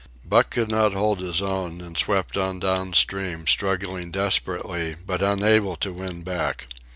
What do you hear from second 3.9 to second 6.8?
desperately, but unable to win back.